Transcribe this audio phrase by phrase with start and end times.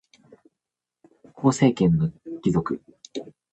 [1.35, 2.11] 行政権の
[2.41, 2.81] 帰属